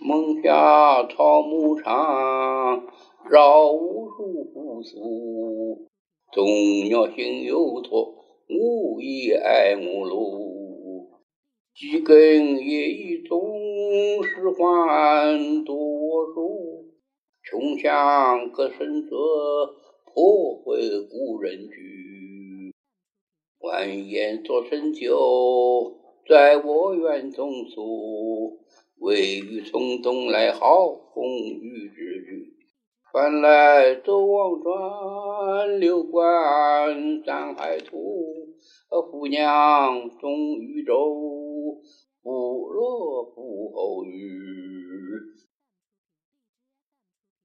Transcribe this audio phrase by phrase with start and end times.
[0.00, 2.86] 梦下草木长，
[3.28, 5.88] 绕无数复苏。
[6.32, 6.46] 众
[6.84, 8.14] 鸟心有托，
[8.48, 11.10] 无以爱慕路。
[11.74, 13.40] 几根叶一种，
[14.22, 16.94] 是还多我数。
[17.42, 19.16] 穷乡隔生者，
[20.04, 20.78] 破坏
[21.10, 22.72] 故人居。
[23.58, 25.96] 万言作成就，
[26.28, 28.58] 在我园中宿。
[29.00, 32.52] 未雨从东来，好风雨之句。
[33.10, 37.96] 帆来舟往川，流观山海图。
[39.10, 41.80] 姑娘终于舟，
[42.22, 44.37] 不落不偶遇。